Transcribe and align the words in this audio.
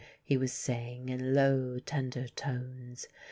he 0.23 0.35
was 0.35 0.51
saying 0.51 1.09
in 1.09 1.35
low, 1.35 1.77
tender 1.77 2.27
tones. 2.29 3.05